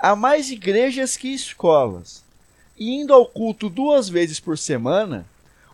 [0.00, 2.24] há mais igrejas que escolas.
[2.76, 5.26] E indo ao culto duas vezes por semana,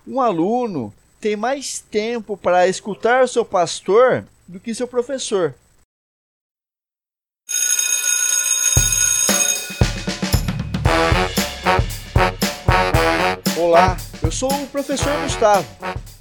[0.07, 5.55] um aluno tem mais tempo para escutar seu pastor do que seu professor.
[13.57, 15.67] Olá, eu sou o professor Gustavo,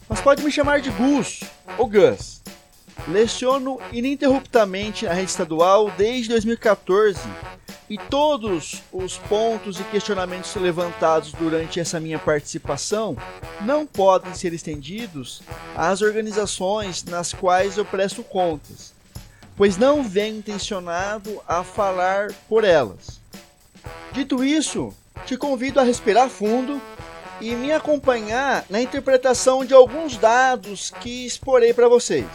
[0.07, 1.41] mas pode me chamar de Gus
[1.77, 2.41] ou Gus.
[3.07, 7.19] Leciono ininterruptamente na rede estadual desde 2014
[7.89, 13.15] e todos os pontos e questionamentos levantados durante essa minha participação
[13.61, 15.41] não podem ser estendidos
[15.75, 18.93] às organizações nas quais eu presto contas,
[19.55, 23.19] pois não venho intencionado a falar por elas.
[24.11, 24.93] Dito isso,
[25.25, 26.81] te convido a respirar fundo
[27.39, 32.25] e me acompanhar na interpretação de alguns dados que exporei para vocês.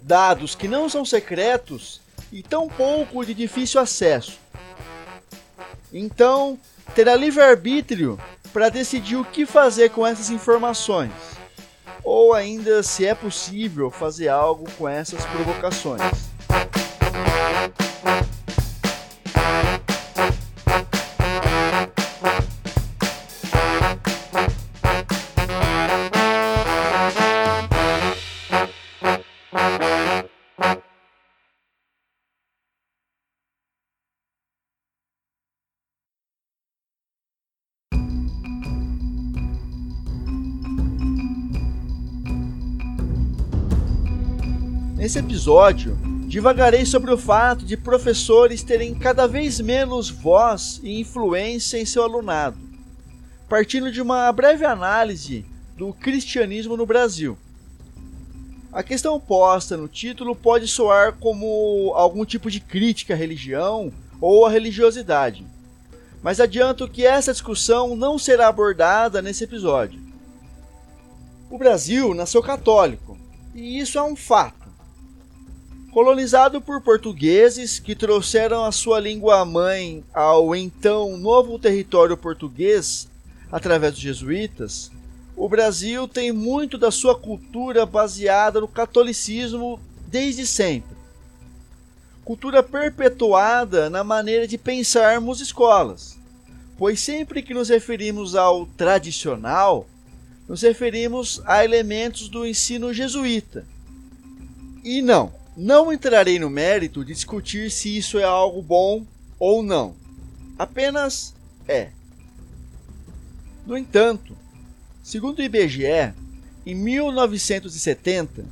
[0.00, 2.00] Dados que não são secretos
[2.32, 4.38] e tão pouco de difícil acesso.
[5.92, 6.58] Então,
[6.94, 8.18] terá livre-arbítrio
[8.52, 11.12] para decidir o que fazer com essas informações,
[12.02, 16.28] ou ainda se é possível fazer algo com essas provocações.
[44.98, 45.96] Nesse episódio,
[46.26, 52.02] divagarei sobre o fato de professores terem cada vez menos voz e influência em seu
[52.02, 52.58] alunado,
[53.48, 55.46] partindo de uma breve análise
[55.76, 57.38] do cristianismo no Brasil.
[58.72, 64.46] A questão posta no título pode soar como algum tipo de crítica à religião ou
[64.46, 65.46] à religiosidade,
[66.20, 70.00] mas adianto que essa discussão não será abordada nesse episódio.
[71.48, 73.16] O Brasil nasceu católico,
[73.54, 74.57] e isso é um fato.
[75.98, 83.08] Colonizado por portugueses que trouxeram a sua língua mãe ao então novo território português
[83.50, 84.92] através dos jesuítas,
[85.36, 90.96] o Brasil tem muito da sua cultura baseada no catolicismo desde sempre.
[92.24, 96.16] Cultura perpetuada na maneira de pensarmos escolas,
[96.78, 99.84] pois sempre que nos referimos ao tradicional,
[100.48, 103.66] nos referimos a elementos do ensino jesuíta.
[104.84, 109.04] E não, não entrarei no mérito de discutir se isso é algo bom
[109.40, 109.96] ou não.
[110.56, 111.34] Apenas
[111.66, 111.88] é.
[113.66, 114.36] No entanto,
[115.02, 116.14] segundo o IBGE,
[116.64, 118.44] em 1970,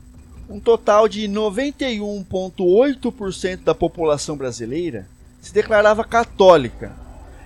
[0.50, 5.06] um total de 91,8% da população brasileira
[5.40, 6.92] se declarava católica,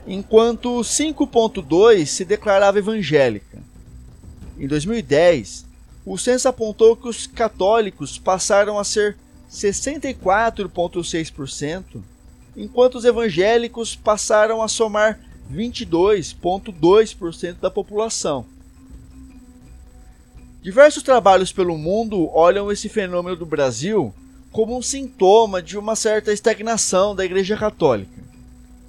[0.06, 3.58] enquanto 5,2% se declarava evangélica.
[4.58, 5.66] Em 2010,
[6.06, 9.18] o censo apontou que os católicos passaram a ser
[9.50, 12.02] 64,6%,
[12.56, 15.18] enquanto os evangélicos passaram a somar
[15.52, 18.46] 22,2% da população.
[20.62, 24.14] Diversos trabalhos pelo mundo olham esse fenômeno do Brasil
[24.52, 28.20] como um sintoma de uma certa estagnação da Igreja Católica,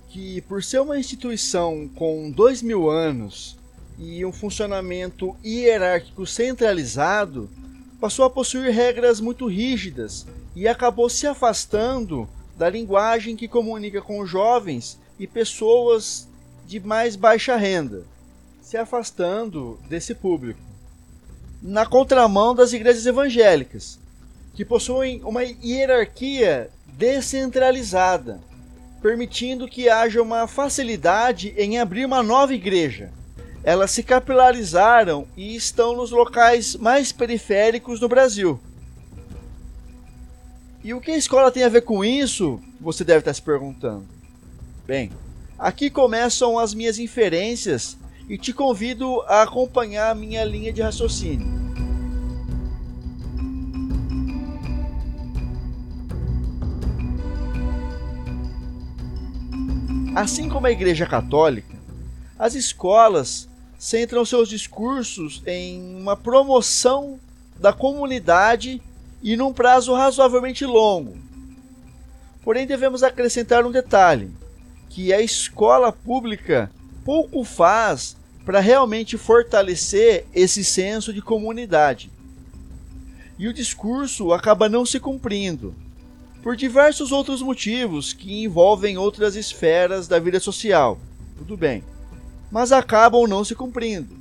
[0.09, 3.57] que, por ser uma instituição com dois mil anos
[3.97, 7.49] e um funcionamento hierárquico centralizado,
[7.99, 10.25] passou a possuir regras muito rígidas
[10.55, 16.27] e acabou se afastando da linguagem que comunica com jovens e pessoas
[16.65, 18.03] de mais baixa renda,
[18.61, 20.59] se afastando desse público.
[21.61, 23.99] Na contramão das igrejas evangélicas,
[24.53, 28.41] que possuem uma hierarquia descentralizada,
[29.01, 33.11] permitindo que haja uma facilidade em abrir uma nova igreja.
[33.63, 38.59] Elas se capilarizaram e estão nos locais mais periféricos do Brasil
[40.83, 42.59] e o que a escola tem a ver com isso?
[42.79, 44.05] Você deve estar se perguntando.
[44.85, 45.11] Bem,
[45.57, 47.97] aqui começam as minhas inferências
[48.27, 51.61] e te convido a acompanhar a minha linha de raciocínio.
[60.15, 61.77] Assim como a Igreja Católica,
[62.37, 63.47] as escolas
[63.77, 67.19] centram seus discursos em uma promoção
[67.59, 68.81] da comunidade
[69.21, 71.17] e num prazo razoavelmente longo.
[72.43, 74.31] Porém, devemos acrescentar um detalhe:
[74.89, 76.71] que a escola pública
[77.05, 82.11] pouco faz para realmente fortalecer esse senso de comunidade.
[83.37, 85.75] E o discurso acaba não se cumprindo.
[86.41, 90.99] por diversos outros motivos que envolvem outras esferas da vida social.
[91.37, 91.83] Tudo bem.
[92.51, 94.15] Mas acabam não se cumprindo.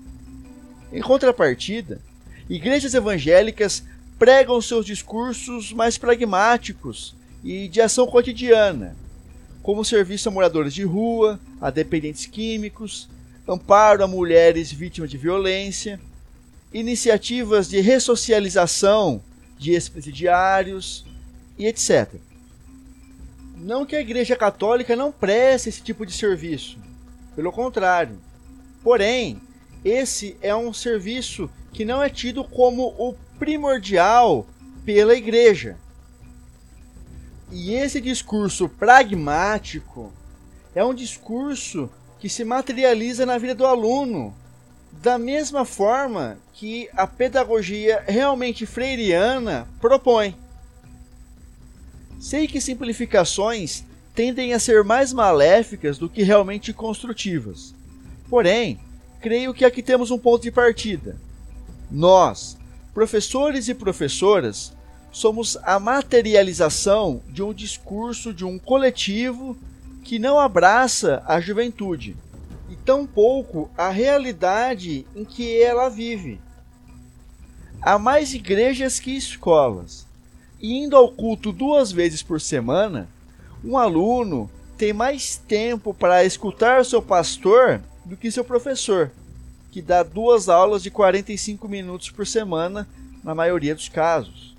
[0.92, 2.00] Em contrapartida,
[2.48, 3.84] igrejas evangélicas
[4.20, 8.94] pregam seus discursos mais pragmáticos e de ação cotidiana,
[9.62, 13.08] como serviço a moradores de rua, a dependentes químicos,
[13.48, 15.98] amparo a mulheres vítimas de violência,
[16.70, 19.22] iniciativas de ressocialização
[19.56, 21.06] de ex-presidiários
[21.56, 22.16] e etc.
[23.56, 26.76] Não que a Igreja Católica não preste esse tipo de serviço,
[27.34, 28.18] pelo contrário.
[28.84, 29.40] Porém,
[29.82, 34.46] esse é um serviço que não é tido como o primordial
[34.84, 35.76] pela Igreja.
[37.50, 40.12] E esse discurso pragmático
[40.74, 41.90] é um discurso
[42.20, 44.32] que se materializa na vida do aluno,
[45.02, 50.36] da mesma forma que a pedagogia realmente freiriana propõe.
[52.20, 53.82] Sei que simplificações
[54.14, 57.74] tendem a ser mais maléficas do que realmente construtivas.
[58.28, 58.78] Porém,
[59.20, 61.16] creio que aqui temos um ponto de partida.
[61.90, 62.59] Nós,
[62.92, 64.72] professores e professoras,
[65.12, 69.56] somos a materialização de um discurso de um coletivo
[70.02, 72.16] que não abraça a juventude
[72.70, 76.40] e tampouco a realidade em que ela vive.
[77.82, 80.06] Há mais igrejas que escolas
[80.60, 83.08] e indo ao culto duas vezes por semana,
[83.64, 89.10] um aluno tem mais tempo para escutar seu pastor do que seu professor,
[89.70, 92.88] que dá duas aulas de 45 minutos por semana
[93.22, 94.56] na maioria dos casos.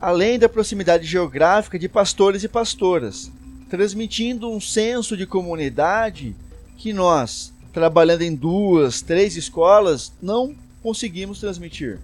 [0.00, 3.30] Além da proximidade geográfica de pastores e pastoras,
[3.68, 6.34] transmitindo um senso de comunidade
[6.76, 12.00] que nós, trabalhando em duas, três escolas, não conseguimos transmitir.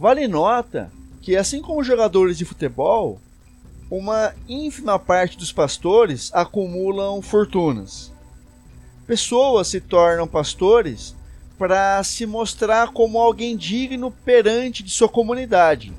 [0.00, 0.90] Vale nota
[1.20, 3.20] que, assim como jogadores de futebol,
[3.90, 8.13] uma ínfima parte dos pastores acumulam fortunas.
[9.06, 11.14] Pessoas se tornam pastores
[11.58, 15.92] para se mostrar como alguém digno perante de sua comunidade,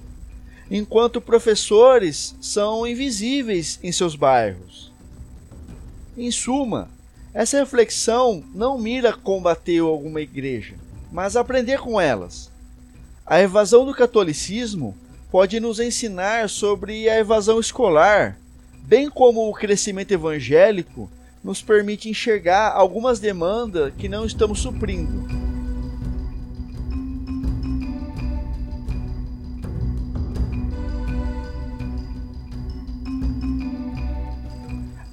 [0.72, 4.92] enquanto professores são invisíveis em seus bairros.
[6.18, 6.90] Em suma,
[7.31, 10.75] essa reflexão não mira combater alguma igreja,
[11.12, 12.52] mas aprender com elas.
[13.25, 14.98] A evasão do catolicismo
[15.30, 18.40] pode nos ensinar sobre a evasão escolar,
[18.81, 21.10] bem como o crescimento evangélico
[21.45, 25.27] nos permite enxergar algumas demandas que não estamos suprindo.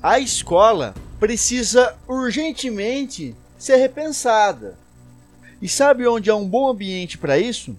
[0.03, 4.79] A escola precisa urgentemente ser repensada.
[5.61, 7.77] E sabe onde é um bom ambiente para isso?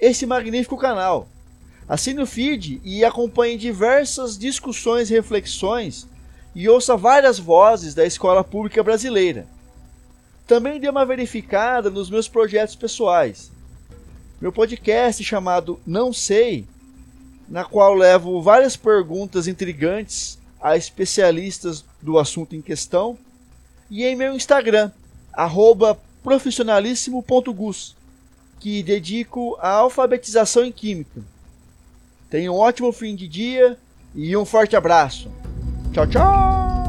[0.00, 1.28] Esse magnífico canal.
[1.88, 6.08] Assine o feed e acompanhe diversas discussões e reflexões
[6.54, 9.46] e ouça várias vozes da escola pública brasileira.
[10.46, 13.50] Também dê uma verificada nos meus projetos pessoais.
[14.40, 16.66] Meu podcast chamado Não Sei,
[17.48, 23.18] na qual levo várias perguntas intrigantes a especialistas do assunto em questão,
[23.90, 24.90] e em meu Instagram,
[26.22, 27.96] profissionalíssimo.gus,
[28.58, 31.20] que dedico à alfabetização em Química.
[32.30, 33.78] Tenha um ótimo fim de dia
[34.14, 35.30] e um forte abraço.
[35.92, 36.81] tchau, tchau!